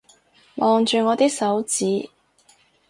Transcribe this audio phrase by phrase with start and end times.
[0.55, 2.09] 望住我啲手指